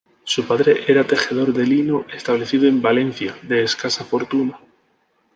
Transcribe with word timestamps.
Su 0.23 0.47
padre 0.47 0.85
era 0.87 1.03
tejedor 1.05 1.53
de 1.53 1.63
lino, 1.63 2.05
establecido 2.11 2.67
en 2.67 2.81
Valencia, 2.81 3.37
de 3.43 3.61
escasa 3.61 4.03
fortuna. 4.03 4.59